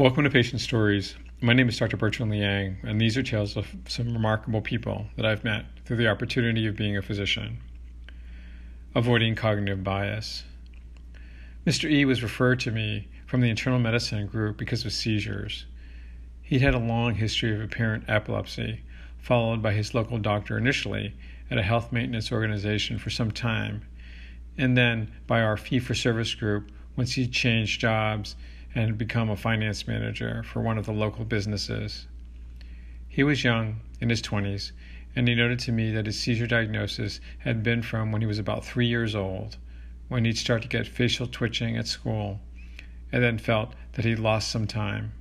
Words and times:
Welcome 0.00 0.24
to 0.24 0.30
Patient 0.30 0.62
Stories. 0.62 1.14
My 1.42 1.52
name 1.52 1.68
is 1.68 1.78
Dr. 1.78 1.98
Bertrand 1.98 2.32
Liang, 2.32 2.78
and 2.84 2.98
these 2.98 3.18
are 3.18 3.22
tales 3.22 3.54
of 3.54 3.66
some 3.86 4.14
remarkable 4.14 4.62
people 4.62 5.04
that 5.16 5.26
I've 5.26 5.44
met 5.44 5.66
through 5.84 5.98
the 5.98 6.08
opportunity 6.08 6.66
of 6.66 6.74
being 6.74 6.96
a 6.96 7.02
physician. 7.02 7.58
Avoiding 8.94 9.34
cognitive 9.34 9.84
bias. 9.84 10.44
Mr. 11.66 11.90
E 11.90 12.06
was 12.06 12.22
referred 12.22 12.60
to 12.60 12.70
me 12.70 13.08
from 13.26 13.42
the 13.42 13.50
internal 13.50 13.78
medicine 13.78 14.26
group 14.26 14.56
because 14.56 14.86
of 14.86 14.94
seizures. 14.94 15.66
He'd 16.40 16.62
had 16.62 16.74
a 16.74 16.78
long 16.78 17.16
history 17.16 17.54
of 17.54 17.60
apparent 17.60 18.04
epilepsy, 18.08 18.80
followed 19.18 19.60
by 19.60 19.74
his 19.74 19.92
local 19.92 20.16
doctor 20.16 20.56
initially 20.56 21.14
at 21.50 21.58
a 21.58 21.62
health 21.62 21.92
maintenance 21.92 22.32
organization 22.32 22.96
for 22.96 23.10
some 23.10 23.30
time, 23.30 23.82
and 24.56 24.78
then 24.78 25.12
by 25.26 25.42
our 25.42 25.58
fee 25.58 25.78
for 25.78 25.94
service 25.94 26.34
group 26.34 26.72
once 26.96 27.12
he 27.12 27.28
changed 27.28 27.82
jobs 27.82 28.34
and 28.74 28.96
become 28.96 29.30
a 29.30 29.36
finance 29.36 29.86
manager 29.86 30.42
for 30.44 30.60
one 30.60 30.78
of 30.78 30.86
the 30.86 30.92
local 30.92 31.24
businesses. 31.24 32.06
He 33.08 33.24
was 33.24 33.42
young, 33.42 33.80
in 34.00 34.10
his 34.10 34.22
20s, 34.22 34.72
and 35.16 35.26
he 35.26 35.34
noted 35.34 35.58
to 35.60 35.72
me 35.72 35.90
that 35.92 36.06
his 36.06 36.18
seizure 36.18 36.46
diagnosis 36.46 37.20
had 37.38 37.62
been 37.62 37.82
from 37.82 38.12
when 38.12 38.22
he 38.22 38.26
was 38.26 38.38
about 38.38 38.64
three 38.64 38.86
years 38.86 39.14
old, 39.14 39.56
when 40.08 40.24
he'd 40.24 40.38
start 40.38 40.62
to 40.62 40.68
get 40.68 40.86
facial 40.86 41.26
twitching 41.26 41.76
at 41.76 41.88
school, 41.88 42.40
and 43.12 43.22
then 43.22 43.38
felt 43.38 43.74
that 43.92 44.04
he'd 44.04 44.20
lost 44.20 44.48
some 44.48 44.66
time. 44.66 45.12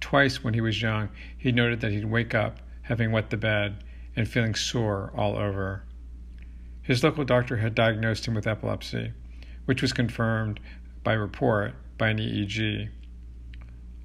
Twice 0.00 0.44
when 0.44 0.54
he 0.54 0.60
was 0.60 0.80
young, 0.80 1.08
he 1.36 1.50
noted 1.50 1.80
that 1.80 1.90
he'd 1.90 2.04
wake 2.04 2.34
up 2.34 2.60
having 2.82 3.10
wet 3.10 3.30
the 3.30 3.36
bed 3.36 3.82
and 4.14 4.28
feeling 4.28 4.54
sore 4.54 5.12
all 5.16 5.36
over. 5.36 5.82
His 6.82 7.02
local 7.02 7.24
doctor 7.24 7.56
had 7.56 7.74
diagnosed 7.74 8.26
him 8.26 8.34
with 8.34 8.46
epilepsy, 8.46 9.12
which 9.64 9.82
was 9.82 9.92
confirmed 9.92 10.60
by 11.02 11.12
report 11.12 11.74
by 11.98 12.10
an 12.10 12.18
EEG. 12.18 12.88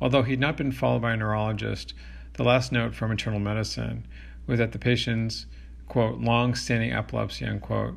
Although 0.02 0.24
he'd 0.24 0.40
not 0.40 0.58
been 0.58 0.72
followed 0.72 1.04
by 1.04 1.14
a 1.14 1.18
neurologist, 1.18 1.94
the 2.34 2.44
last 2.44 2.72
note 2.72 2.96
from 2.96 3.12
internal 3.12 3.40
medicine 3.40 4.05
was 4.48 4.60
that 4.60 4.72
the 4.72 4.80
patient's, 4.80 5.46
quote, 5.88 6.20
long 6.20 6.55
standing 6.55 6.91
epilepsy, 6.91 7.46
unquote, 7.46 7.96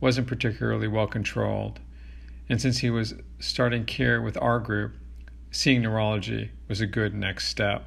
wasn't 0.00 0.26
particularly 0.26 0.88
well 0.88 1.06
controlled. 1.06 1.80
And 2.48 2.60
since 2.60 2.78
he 2.78 2.90
was 2.90 3.14
starting 3.38 3.84
care 3.84 4.22
with 4.22 4.36
our 4.38 4.58
group, 4.58 4.94
seeing 5.50 5.82
neurology 5.82 6.50
was 6.68 6.80
a 6.80 6.86
good 6.86 7.14
next 7.14 7.48
step. 7.48 7.84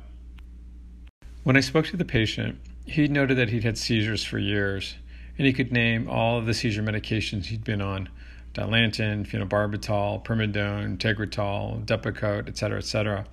When 1.44 1.58
I 1.58 1.62
spoke 1.62 1.88
to 1.88 1.98
the 1.98 2.06
patient, 2.06 2.60
he 2.86 3.08
noted 3.08 3.38
that 3.38 3.50
he'd 3.50 3.64
had 3.64 3.78
seizures 3.78 4.24
for 4.24 4.38
years, 4.38 4.96
and 5.38 5.48
he 5.48 5.54
could 5.54 5.72
name 5.72 6.08
all 6.10 6.38
of 6.38 6.46
the 6.46 6.54
seizure 6.54 6.84
medications 6.84 7.46
he'd 7.46 7.64
been 7.64 7.82
on 7.82 8.10
Uh, 8.58 8.62
Dilantin, 8.62 9.28
phenobarbital, 9.28 10.24
primidone, 10.24 10.98
tegretol, 10.98 11.86
depakote, 11.86 12.48
etc., 12.48 12.78
etc. 12.78 13.26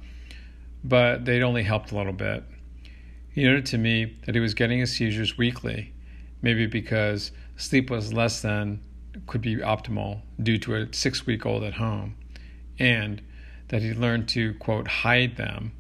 But 0.84 1.24
they'd 1.24 1.42
only 1.42 1.62
helped 1.62 1.92
a 1.92 1.96
little 1.96 2.12
bit. 2.12 2.44
He 3.30 3.44
noted 3.44 3.66
to 3.66 3.78
me 3.78 4.16
that 4.26 4.34
he 4.34 4.40
was 4.40 4.54
getting 4.54 4.80
his 4.80 4.94
seizures 4.94 5.38
weekly, 5.38 5.92
maybe 6.42 6.66
because 6.66 7.32
sleep 7.56 7.90
was 7.90 8.12
less 8.12 8.42
than 8.42 8.80
could 9.26 9.42
be 9.42 9.56
optimal 9.56 10.22
due 10.42 10.58
to 10.58 10.74
a 10.74 10.92
six 10.92 11.26
week 11.26 11.46
old 11.46 11.62
at 11.62 11.74
home, 11.74 12.16
and 12.78 13.22
that 13.68 13.82
he 13.82 13.94
learned 13.94 14.28
to, 14.28 14.54
quote, 14.54 14.88
hide 14.88 15.36
them 15.36 15.72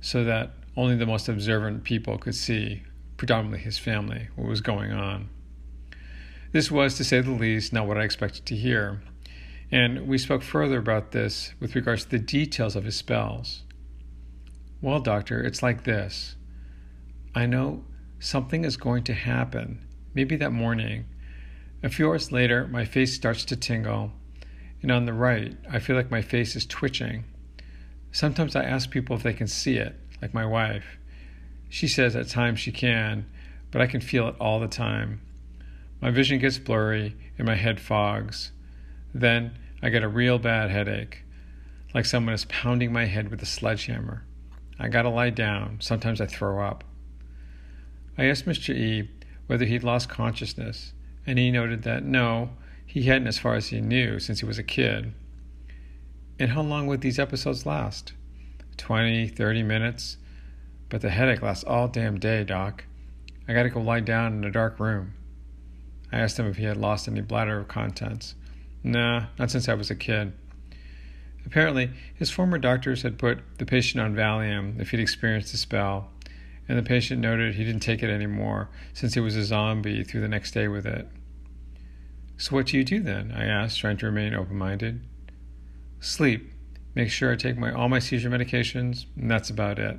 so 0.00 0.24
that 0.24 0.50
only 0.76 0.96
the 0.96 1.06
most 1.06 1.28
observant 1.28 1.84
people 1.84 2.18
could 2.18 2.34
see, 2.34 2.82
predominantly 3.16 3.60
his 3.60 3.78
family, 3.78 4.28
what 4.36 4.48
was 4.48 4.60
going 4.60 4.92
on. 4.92 5.28
This 6.54 6.70
was, 6.70 6.94
to 6.98 7.04
say 7.04 7.20
the 7.20 7.32
least, 7.32 7.72
not 7.72 7.88
what 7.88 7.98
I 7.98 8.04
expected 8.04 8.46
to 8.46 8.54
hear. 8.54 9.02
And 9.72 10.06
we 10.06 10.18
spoke 10.18 10.44
further 10.44 10.78
about 10.78 11.10
this 11.10 11.52
with 11.58 11.74
regards 11.74 12.04
to 12.04 12.10
the 12.10 12.20
details 12.20 12.76
of 12.76 12.84
his 12.84 12.94
spells. 12.94 13.64
Well, 14.80 15.00
doctor, 15.00 15.42
it's 15.42 15.64
like 15.64 15.82
this. 15.82 16.36
I 17.34 17.46
know 17.46 17.82
something 18.20 18.64
is 18.64 18.76
going 18.76 19.02
to 19.02 19.14
happen, 19.14 19.84
maybe 20.14 20.36
that 20.36 20.52
morning. 20.52 21.06
A 21.82 21.88
few 21.88 22.06
hours 22.06 22.30
later, 22.30 22.68
my 22.68 22.84
face 22.84 23.12
starts 23.12 23.44
to 23.46 23.56
tingle, 23.56 24.12
and 24.80 24.92
on 24.92 25.06
the 25.06 25.12
right, 25.12 25.56
I 25.68 25.80
feel 25.80 25.96
like 25.96 26.12
my 26.12 26.22
face 26.22 26.54
is 26.54 26.66
twitching. 26.66 27.24
Sometimes 28.12 28.54
I 28.54 28.62
ask 28.62 28.92
people 28.92 29.16
if 29.16 29.24
they 29.24 29.32
can 29.32 29.48
see 29.48 29.78
it, 29.78 29.98
like 30.22 30.32
my 30.32 30.46
wife. 30.46 30.98
She 31.68 31.88
says 31.88 32.14
at 32.14 32.28
times 32.28 32.60
she 32.60 32.70
can, 32.70 33.26
but 33.72 33.82
I 33.82 33.88
can 33.88 34.00
feel 34.00 34.28
it 34.28 34.36
all 34.38 34.60
the 34.60 34.68
time. 34.68 35.20
My 36.04 36.10
vision 36.10 36.38
gets 36.38 36.58
blurry 36.58 37.16
and 37.38 37.46
my 37.46 37.54
head 37.54 37.80
fogs. 37.80 38.52
Then 39.14 39.58
I 39.82 39.88
get 39.88 40.02
a 40.02 40.08
real 40.08 40.38
bad 40.38 40.70
headache, 40.70 41.22
like 41.94 42.04
someone 42.04 42.34
is 42.34 42.44
pounding 42.44 42.92
my 42.92 43.06
head 43.06 43.30
with 43.30 43.40
a 43.40 43.46
sledgehammer. 43.46 44.22
I 44.78 44.88
gotta 44.88 45.08
lie 45.08 45.30
down. 45.30 45.78
Sometimes 45.80 46.20
I 46.20 46.26
throw 46.26 46.62
up. 46.62 46.84
I 48.18 48.26
asked 48.26 48.44
Mr. 48.44 48.76
E 48.76 49.08
whether 49.46 49.64
he'd 49.64 49.82
lost 49.82 50.10
consciousness, 50.10 50.92
and 51.26 51.38
he 51.38 51.50
noted 51.50 51.84
that 51.84 52.04
no, 52.04 52.50
he 52.84 53.04
hadn't 53.04 53.28
as 53.28 53.38
far 53.38 53.54
as 53.54 53.68
he 53.68 53.80
knew 53.80 54.18
since 54.18 54.40
he 54.40 54.46
was 54.46 54.58
a 54.58 54.62
kid. 54.62 55.14
And 56.38 56.50
how 56.50 56.60
long 56.60 56.86
would 56.86 57.00
these 57.00 57.18
episodes 57.18 57.64
last? 57.64 58.12
Twenty, 58.76 59.26
thirty 59.26 59.62
minutes? 59.62 60.18
But 60.90 61.00
the 61.00 61.08
headache 61.08 61.40
lasts 61.40 61.64
all 61.64 61.88
damn 61.88 62.20
day, 62.20 62.44
Doc. 62.44 62.84
I 63.48 63.54
gotta 63.54 63.70
go 63.70 63.80
lie 63.80 64.00
down 64.00 64.34
in 64.34 64.44
a 64.44 64.50
dark 64.50 64.78
room. 64.78 65.14
I 66.14 66.20
asked 66.20 66.38
him 66.38 66.46
if 66.46 66.58
he 66.58 66.64
had 66.64 66.76
lost 66.76 67.08
any 67.08 67.22
bladder 67.22 67.64
contents. 67.64 68.36
Nah, 68.84 69.24
not 69.36 69.50
since 69.50 69.68
I 69.68 69.74
was 69.74 69.90
a 69.90 69.96
kid. 69.96 70.32
Apparently, 71.44 71.90
his 72.14 72.30
former 72.30 72.56
doctors 72.56 73.02
had 73.02 73.18
put 73.18 73.40
the 73.58 73.66
patient 73.66 74.00
on 74.00 74.14
Valium 74.14 74.80
if 74.80 74.90
he'd 74.90 75.00
experienced 75.00 75.52
a 75.54 75.56
spell, 75.56 76.12
and 76.68 76.78
the 76.78 76.84
patient 76.84 77.20
noted 77.20 77.56
he 77.56 77.64
didn't 77.64 77.82
take 77.82 78.00
it 78.00 78.10
anymore 78.10 78.68
since 78.92 79.14
he 79.14 79.20
was 79.20 79.34
a 79.34 79.42
zombie 79.42 80.04
through 80.04 80.20
the 80.20 80.28
next 80.28 80.52
day 80.52 80.68
with 80.68 80.86
it. 80.86 81.08
So, 82.36 82.54
what 82.54 82.66
do 82.66 82.76
you 82.76 82.84
do 82.84 83.00
then? 83.00 83.32
I 83.32 83.46
asked, 83.46 83.80
trying 83.80 83.96
to 83.96 84.06
remain 84.06 84.34
open 84.34 84.54
minded. 84.54 85.04
Sleep. 85.98 86.48
Make 86.94 87.10
sure 87.10 87.32
I 87.32 87.36
take 87.36 87.58
my, 87.58 87.72
all 87.72 87.88
my 87.88 87.98
seizure 87.98 88.30
medications, 88.30 89.06
and 89.16 89.28
that's 89.28 89.50
about 89.50 89.80
it. 89.80 89.96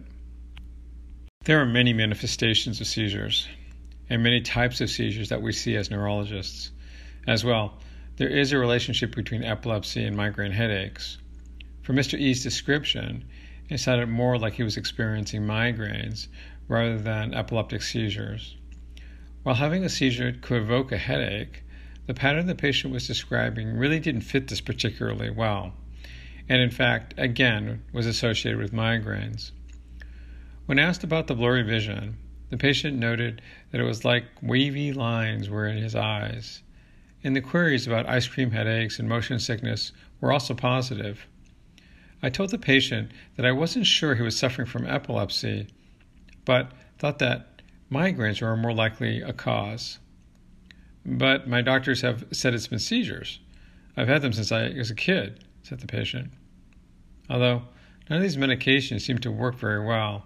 There 1.44 1.60
are 1.60 1.66
many 1.66 1.92
manifestations 1.92 2.80
of 2.80 2.88
seizures 2.88 3.50
and 4.10 4.24
many 4.24 4.42
types 4.42 4.82
of 4.82 4.90
seizures 4.90 5.30
that 5.30 5.42
we 5.42 5.52
see 5.52 5.76
as 5.76 5.90
neurologists. 5.90 6.72
As 7.28 7.44
well, 7.44 7.80
there 8.18 8.30
is 8.30 8.52
a 8.52 8.58
relationship 8.58 9.16
between 9.16 9.44
epilepsy 9.44 10.04
and 10.04 10.16
migraine 10.16 10.52
headaches. 10.52 11.18
From 11.82 11.96
Mr. 11.96 12.18
E's 12.18 12.44
description, 12.44 13.26
it 13.70 13.80
sounded 13.80 14.08
more 14.08 14.38
like 14.38 14.54
he 14.54 14.64
was 14.64 14.78
experiencing 14.78 15.42
migraines 15.42 16.28
rather 16.68 16.98
than 16.98 17.34
epileptic 17.34 17.82
seizures. 17.82 18.56
While 19.44 19.56
having 19.56 19.84
a 19.84 19.90
seizure 19.90 20.32
could 20.32 20.62
evoke 20.62 20.92
a 20.92 20.98
headache, 20.98 21.64
the 22.08 22.14
pattern 22.14 22.48
the 22.48 22.56
patient 22.56 22.94
was 22.94 23.08
describing 23.08 23.76
really 23.76 24.00
didn't 24.00 24.22
fit 24.22 24.48
this 24.48 24.62
particularly 24.62 25.30
well, 25.30 25.74
and 26.48 26.62
in 26.62 26.70
fact, 26.70 27.14
again, 27.18 27.84
was 27.92 28.06
associated 28.06 28.60
with 28.60 28.74
migraines. 28.74 29.52
When 30.66 30.80
asked 30.80 31.04
about 31.04 31.28
the 31.28 31.36
blurry 31.36 31.64
vision, 31.64 32.18
the 32.50 32.58
patient 32.58 32.98
noted 32.98 33.42
that 33.72 33.82
it 33.82 33.86
was 33.86 34.06
like 34.06 34.26
wavy 34.42 34.94
lines 34.94 35.50
were 35.50 35.68
in 35.68 35.78
his 35.78 35.96
eyes. 35.96 36.62
And 37.24 37.36
the 37.36 37.42
queries 37.42 37.88
about 37.88 38.08
ice 38.08 38.28
cream 38.28 38.52
headaches 38.52 39.00
and 39.00 39.10
motion 39.10 39.40
sickness 39.40 39.92
were 40.22 40.32
also 40.32 40.54
positive. 40.54 41.26
I 42.22 42.30
told 42.30 42.52
the 42.52 42.58
patient 42.58 43.12
that 43.36 43.46
I 43.46 43.52
wasn't 43.52 43.86
sure 43.86 44.16
he 44.16 44.22
was 44.22 44.38
suffering 44.38 44.68
from 44.68 44.86
epilepsy, 44.86 45.68
but 46.46 46.72
thought 46.98 47.20
that 47.20 47.62
migraines 47.92 48.42
were 48.42 48.56
more 48.56 48.74
likely 48.74 49.22
a 49.22 49.34
cause. 49.34 50.00
But 51.06 51.48
my 51.48 51.62
doctors 51.62 52.02
have 52.02 52.26
said 52.32 52.54
it's 52.54 52.68
been 52.68 52.80
seizures. 52.80 53.40
I've 53.98 54.08
had 54.08 54.22
them 54.22 54.34
since 54.34 54.52
I 54.52 54.70
was 54.70 54.90
a 54.90 54.96
kid, 54.96 55.44
said 55.64 55.80
the 55.80 55.88
patient. 55.88 56.32
Although 57.30 57.64
none 58.10 58.18
of 58.18 58.24
these 58.24 58.38
medications 58.38 59.02
seem 59.02 59.20
to 59.20 59.32
work 59.32 59.56
very 59.56 59.84
well, 59.84 60.26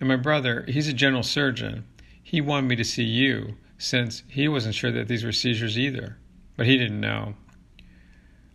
and 0.00 0.08
my 0.08 0.16
brother, 0.16 0.64
he's 0.66 0.88
a 0.88 0.94
general 0.94 1.22
surgeon. 1.22 1.84
He 2.22 2.40
wanted 2.40 2.68
me 2.68 2.76
to 2.76 2.84
see 2.84 3.04
you 3.04 3.56
since 3.76 4.22
he 4.28 4.48
wasn't 4.48 4.74
sure 4.74 4.90
that 4.90 5.08
these 5.08 5.24
were 5.24 5.32
seizures 5.32 5.78
either, 5.78 6.16
but 6.56 6.66
he 6.66 6.78
didn't 6.78 7.00
know. 7.00 7.34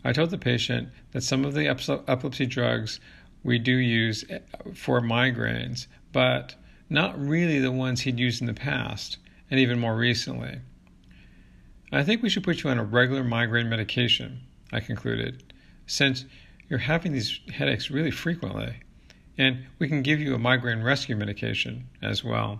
I 0.04 0.12
told 0.12 0.32
the 0.32 0.38
patient 0.38 0.90
that 1.12 1.24
some 1.24 1.46
of 1.46 1.54
the 1.54 1.68
epilepsy 1.68 2.48
drugs 2.48 3.00
we 3.44 3.60
do 3.60 3.76
use 3.76 4.26
eh, 4.30 4.40
for 4.74 5.02
migraines, 5.02 5.88
but 6.12 6.56
not 6.90 7.20
really 7.20 7.60
the 7.60 7.72
ones 7.72 8.02
he'd 8.02 8.20
used 8.20 8.42
in 8.42 8.48
the 8.48 8.54
past, 8.54 9.18
and 9.50 9.60
even 9.60 9.80
more 9.80 9.96
recently. 9.96 10.60
I 11.92 12.04
think 12.04 12.22
we 12.22 12.30
should 12.30 12.44
put 12.44 12.64
you 12.64 12.70
on 12.72 12.80
a 12.80 12.84
regular 12.84 13.24
migraine 13.24 13.70
medication, 13.70 14.42
I 14.72 14.80
concluded, 14.80 15.54
since 15.86 16.26
you're 16.70 16.80
having 16.80 17.14
these 17.14 17.40
headaches 17.54 17.92
really 17.92 18.12
frequently 18.12 18.76
and 19.38 19.66
we 19.80 19.88
can 19.88 20.02
give 20.02 20.20
you 20.20 20.34
a 20.34 20.40
migraine 20.40 20.82
rescue 20.82 21.16
medication 21.16 21.88
as 22.02 22.24
well. 22.24 22.60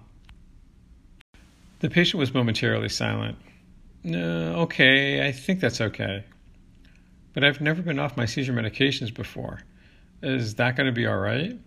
The 1.80 1.90
patient 1.90 2.20
was 2.20 2.34
momentarily 2.34 2.90
silent. 2.90 3.38
Uh, 4.06 4.62
okay, 4.64 5.28
I 5.28 5.32
think 5.32 5.60
that's 5.60 5.82
okay. 5.82 6.24
But 7.34 7.44
I've 7.44 7.62
never 7.62 7.82
been 7.82 8.00
off 8.00 8.18
my 8.18 8.26
seizure 8.26 8.54
medications 8.54 9.14
before. 9.14 9.60
Is 10.22 10.56
that 10.56 10.76
going 10.76 10.88
to 10.88 10.94
be 10.94 11.06
all 11.06 11.18
right? 11.18 11.58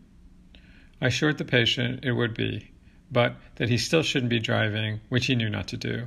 I 1.01 1.07
assured 1.07 1.39
the 1.39 1.45
patient 1.45 2.05
it 2.05 2.13
would 2.13 2.35
be, 2.35 2.71
but 3.11 3.37
that 3.57 3.69
he 3.69 3.79
still 3.79 4.03
shouldn't 4.03 4.31
be 4.31 4.41
driving, 4.41 5.01
which 5.09 5.27
he 5.27 5.35
knew 5.35 5.49
not 5.49 5.69
to 5.69 5.77
do. 5.77 6.07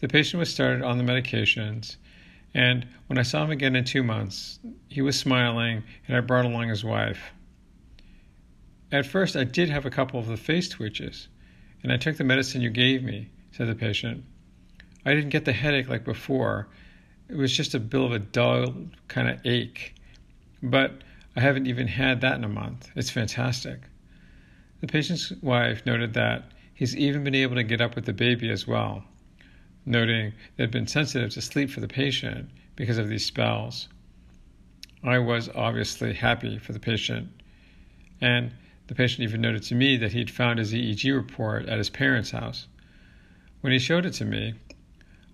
The 0.00 0.08
patient 0.08 0.38
was 0.38 0.50
started 0.50 0.82
on 0.82 0.98
the 0.98 1.04
medications, 1.04 1.96
and 2.54 2.86
when 3.06 3.18
I 3.18 3.22
saw 3.22 3.44
him 3.44 3.50
again 3.50 3.76
in 3.76 3.84
two 3.84 4.02
months, 4.02 4.58
he 4.88 5.02
was 5.02 5.18
smiling, 5.18 5.82
and 6.06 6.16
I 6.16 6.20
brought 6.20 6.44
along 6.44 6.68
his 6.68 6.84
wife. 6.84 7.32
At 8.92 9.06
first, 9.06 9.36
I 9.36 9.44
did 9.44 9.70
have 9.70 9.86
a 9.86 9.90
couple 9.90 10.20
of 10.20 10.26
the 10.26 10.36
face 10.36 10.68
twitches, 10.68 11.28
and 11.82 11.90
I 11.90 11.96
took 11.96 12.18
the 12.18 12.24
medicine 12.24 12.60
you 12.60 12.68
gave 12.68 13.02
me, 13.02 13.30
said 13.50 13.66
the 13.66 13.74
patient. 13.74 14.22
I 15.06 15.14
didn't 15.14 15.30
get 15.30 15.46
the 15.46 15.52
headache 15.54 15.88
like 15.88 16.04
before. 16.04 16.68
It 17.30 17.36
was 17.36 17.56
just 17.56 17.74
a 17.74 17.80
bit 17.80 18.02
of 18.02 18.12
a 18.12 18.18
dull 18.18 18.74
kind 19.08 19.30
of 19.30 19.40
ache. 19.46 19.94
But 20.62 21.02
I 21.34 21.40
haven't 21.40 21.68
even 21.68 21.88
had 21.88 22.20
that 22.20 22.36
in 22.36 22.44
a 22.44 22.48
month. 22.48 22.90
It's 22.94 23.08
fantastic. 23.08 23.80
The 24.82 24.86
patient's 24.86 25.32
wife 25.40 25.86
noted 25.86 26.12
that 26.12 26.52
he's 26.74 26.94
even 26.94 27.24
been 27.24 27.34
able 27.34 27.54
to 27.54 27.62
get 27.62 27.80
up 27.80 27.94
with 27.94 28.04
the 28.04 28.12
baby 28.12 28.50
as 28.50 28.66
well, 28.66 29.04
noting 29.86 30.34
they 30.56 30.64
had 30.64 30.70
been 30.70 30.86
sensitive 30.86 31.30
to 31.30 31.40
sleep 31.40 31.70
for 31.70 31.80
the 31.80 31.88
patient 31.88 32.50
because 32.76 32.98
of 32.98 33.08
these 33.08 33.24
spells. 33.24 33.88
I 35.02 35.18
was 35.18 35.48
obviously 35.54 36.12
happy 36.12 36.58
for 36.58 36.74
the 36.74 36.78
patient, 36.78 37.30
and 38.20 38.52
the 38.86 38.94
patient 38.94 39.22
even 39.22 39.40
noted 39.40 39.62
to 39.64 39.74
me 39.74 39.96
that 39.96 40.12
he'd 40.12 40.30
found 40.30 40.58
his 40.58 40.72
EEG 40.72 41.14
report 41.14 41.68
at 41.68 41.78
his 41.78 41.90
parents' 41.90 42.32
house. 42.32 42.66
When 43.60 43.72
he 43.72 43.78
showed 43.78 44.04
it 44.04 44.14
to 44.14 44.24
me, 44.24 44.54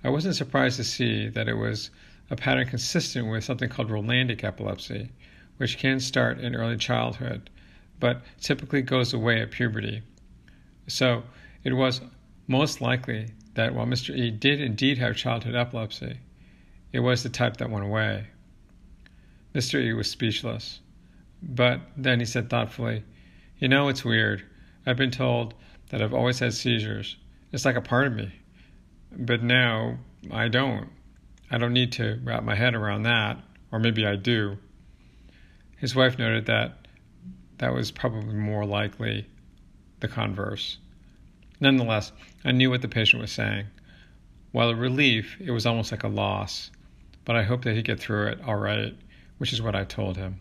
I 0.04 0.10
wasn't 0.10 0.36
surprised 0.36 0.76
to 0.76 0.84
see 0.84 1.28
that 1.28 1.48
it 1.48 1.56
was 1.56 1.90
a 2.30 2.36
pattern 2.36 2.66
consistent 2.66 3.26
with 3.28 3.44
something 3.44 3.68
called 3.68 3.90
Rolandic 3.90 4.44
epilepsy, 4.44 5.10
which 5.56 5.78
can 5.78 5.98
start 5.98 6.38
in 6.38 6.54
early 6.54 6.76
childhood, 6.76 7.50
but 7.98 8.22
typically 8.40 8.82
goes 8.82 9.12
away 9.12 9.40
at 9.40 9.50
puberty. 9.50 10.02
So 10.86 11.24
it 11.64 11.72
was 11.72 12.00
most 12.46 12.80
likely 12.80 13.32
that 13.54 13.74
while 13.74 13.86
Mr. 13.86 14.16
E 14.16 14.30
did 14.30 14.60
indeed 14.60 14.98
have 14.98 15.16
childhood 15.16 15.54
epilepsy, 15.54 16.18
it 16.92 17.00
was 17.00 17.22
the 17.22 17.28
type 17.28 17.56
that 17.56 17.70
went 17.70 17.84
away. 17.84 18.26
Mr. 19.54 19.80
E 19.82 19.92
was 19.92 20.10
speechless, 20.10 20.80
but 21.42 21.80
then 21.96 22.20
he 22.20 22.26
said 22.26 22.48
thoughtfully, 22.48 23.02
You 23.58 23.66
know, 23.66 23.88
it's 23.88 24.04
weird. 24.04 24.44
I've 24.86 24.96
been 24.96 25.10
told 25.10 25.54
that 25.90 26.00
I've 26.00 26.14
always 26.14 26.38
had 26.38 26.54
seizures. 26.54 27.16
It's 27.50 27.64
like 27.64 27.76
a 27.76 27.80
part 27.80 28.06
of 28.06 28.14
me. 28.14 28.32
But 29.10 29.42
now 29.42 29.98
I 30.30 30.46
don't. 30.48 30.88
I 31.50 31.58
don't 31.58 31.72
need 31.72 31.92
to 31.92 32.20
wrap 32.22 32.44
my 32.44 32.54
head 32.54 32.74
around 32.74 33.02
that, 33.02 33.38
or 33.72 33.80
maybe 33.80 34.06
I 34.06 34.14
do. 34.14 34.58
His 35.78 35.96
wife 35.96 36.18
noted 36.18 36.46
that 36.46 36.86
that 37.58 37.74
was 37.74 37.90
probably 37.90 38.34
more 38.34 38.64
likely 38.64 39.26
the 40.00 40.08
converse. 40.08 40.78
Nonetheless, 41.58 42.12
I 42.44 42.52
knew 42.52 42.70
what 42.70 42.82
the 42.82 42.88
patient 42.88 43.20
was 43.20 43.32
saying. 43.32 43.66
While 44.52 44.70
a 44.70 44.76
relief, 44.76 45.36
it 45.40 45.50
was 45.50 45.66
almost 45.66 45.90
like 45.90 46.04
a 46.04 46.08
loss, 46.08 46.70
but 47.24 47.34
I 47.34 47.42
hoped 47.42 47.64
that 47.64 47.74
he'd 47.74 47.84
get 47.84 47.98
through 47.98 48.28
it 48.28 48.40
all 48.46 48.56
right, 48.56 48.94
which 49.38 49.52
is 49.52 49.60
what 49.60 49.74
I 49.74 49.84
told 49.84 50.16
him. 50.16 50.38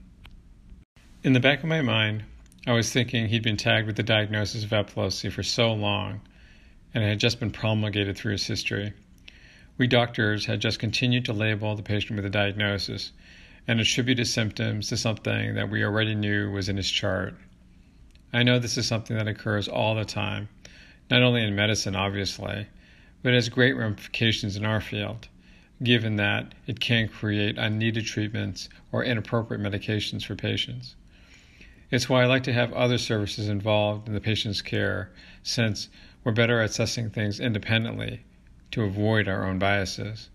In 1.24 1.34
the 1.34 1.40
back 1.40 1.60
of 1.60 1.66
my 1.66 1.82
mind, 1.82 2.24
I 2.68 2.74
was 2.74 2.92
thinking 2.92 3.30
he'd 3.30 3.44
been 3.44 3.56
tagged 3.56 3.88
with 3.88 3.96
the 3.96 4.04
diagnosis 4.04 4.66
of 4.66 4.74
epilepsy 4.74 5.30
for 5.30 5.42
so 5.42 5.72
long, 5.72 6.20
and 6.94 7.02
it 7.02 7.08
had 7.08 7.20
just 7.22 7.40
been 7.40 7.50
promulgated 7.50 8.18
through 8.18 8.34
his 8.34 8.46
history. 8.46 8.92
We 9.78 9.88
doctors 9.88 10.48
had 10.48 10.60
just 10.60 10.78
continued 10.78 11.24
to 11.26 11.34
label 11.34 11.78
the 11.78 11.82
patient 11.82 12.18
with 12.18 12.26
a 12.26 12.30
diagnosis 12.30 13.14
and 13.70 13.80
attribute 13.80 14.18
his 14.18 14.34
symptoms 14.34 14.90
to 14.90 14.98
something 14.98 15.56
that 15.56 15.70
we 15.70 15.82
already 15.82 16.14
knew 16.14 16.52
was 16.52 16.68
in 16.68 16.76
his 16.76 16.92
chart. 16.92 17.36
I 18.34 18.44
know 18.44 18.60
this 18.60 18.78
is 18.78 18.86
something 18.86 19.16
that 19.16 19.30
occurs 19.30 19.70
all 19.70 19.96
the 19.96 20.04
time, 20.04 20.50
not 21.10 21.24
only 21.24 21.44
in 21.44 21.56
medicine, 21.56 21.96
obviously, 21.96 22.68
but 23.24 23.32
it 23.32 23.36
has 23.36 23.48
great 23.48 23.78
ramifications 23.78 24.58
in 24.58 24.66
our 24.66 24.82
field, 24.82 25.30
given 25.82 26.18
that 26.18 26.54
it 26.66 26.82
can 26.82 27.08
create 27.08 27.58
unneeded 27.58 28.06
treatments 28.06 28.68
or 28.92 29.06
inappropriate 29.06 29.64
medications 29.64 30.26
for 30.26 30.36
patients. 30.36 30.98
It's 31.90 32.10
why 32.10 32.24
I 32.24 32.26
like 32.26 32.44
to 32.44 32.54
have 32.54 32.74
other 32.74 32.98
services 32.98 33.48
involved 33.48 34.08
in 34.08 34.14
the 34.14 34.20
patient's 34.20 34.62
care, 34.62 35.10
since 35.42 35.88
we're 36.24 36.34
better 36.34 36.60
at 36.60 36.70
assessing 36.70 37.10
things 37.10 37.40
independently 37.40 38.24
to 38.72 38.84
avoid 38.84 39.30
our 39.30 39.46
own 39.46 39.58
biases. 39.58 40.30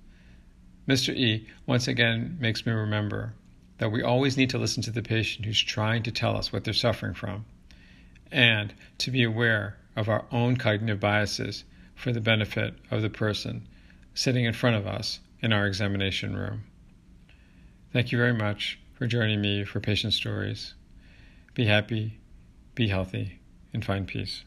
Mr. 0.89 1.15
E 1.15 1.47
once 1.67 1.87
again 1.87 2.39
makes 2.41 2.65
me 2.65 2.73
remember 2.73 3.35
that 3.79 3.93
we 3.93 4.03
always 4.03 4.37
need 4.37 4.49
to 4.51 4.59
listen 4.59 4.83
to 4.83 4.91
the 4.91 5.03
patient 5.03 5.45
who's 5.45 5.61
trying 5.61 6.03
to 6.03 6.11
tell 6.11 6.37
us 6.37 6.53
what 6.53 6.65
they're 6.65 6.73
suffering 6.73 7.15
from 7.15 7.45
and 8.31 8.73
to 8.99 9.11
be 9.11 9.23
aware 9.23 9.77
of 9.95 10.09
our 10.09 10.25
own 10.33 10.57
cognitive 10.57 10.99
biases 10.99 11.65
for 11.95 12.13
the 12.13 12.21
benefit 12.21 12.75
of 12.91 13.03
the 13.03 13.11
person 13.11 13.69
sitting 14.15 14.45
in 14.45 14.55
front 14.55 14.77
of 14.77 14.87
us 14.87 15.21
in 15.41 15.53
our 15.53 15.67
examination 15.67 16.35
room. 16.35 16.63
Thank 17.93 18.11
you 18.11 18.19
very 18.19 18.33
much 18.33 18.79
for 18.95 19.07
joining 19.07 19.41
me 19.41 19.65
for 19.65 19.81
Patient 19.81 20.15
Stories. 20.15 20.75
Be 21.55 21.67
happy, 21.67 22.19
be 22.75 22.89
healthy, 22.89 23.41
and 23.75 23.85
find 23.85 24.07
peace. 24.07 24.45